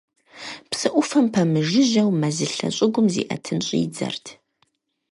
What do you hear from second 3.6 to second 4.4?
щӏидзэрт.